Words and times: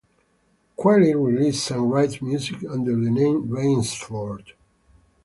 Qualley 0.77 1.13
releases 1.13 1.69
and 1.69 1.91
writes 1.91 2.23
music 2.23 2.57
under 2.67 2.93
the 2.95 3.11
name 3.11 3.47
"Rainsford". 3.47 4.53